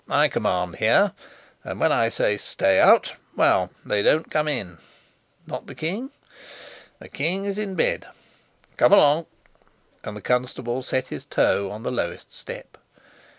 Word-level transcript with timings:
"I 0.09 0.29
command 0.29 0.77
here, 0.77 1.13
and 1.63 1.79
when 1.79 1.91
I 1.91 2.09
say 2.09 2.35
'Stay 2.35 2.79
out' 2.79 3.13
well, 3.35 3.69
they 3.85 4.01
don't 4.01 4.31
come 4.31 4.47
in." 4.47 4.79
"Not 5.45 5.67
the 5.67 5.75
king?" 5.75 6.09
"The 6.97 7.07
king 7.07 7.45
is 7.45 7.59
in 7.59 7.75
bed. 7.75 8.07
Come 8.77 8.93
along," 8.93 9.27
and 10.03 10.17
the 10.17 10.21
constable 10.23 10.81
set 10.81 11.09
his 11.09 11.25
toe 11.25 11.69
on 11.69 11.83
the 11.83 11.91
lowest 11.91 12.33
step. 12.33 12.79